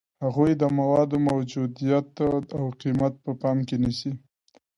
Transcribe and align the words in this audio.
هغوی 0.23 0.51
د 0.61 0.63
موادو 0.77 1.17
موجودیت 1.29 2.09
او 2.57 2.65
قیمت 2.81 3.13
په 3.23 3.31
پام 3.41 3.57
کې 3.67 3.75
نیسي. 3.83 4.11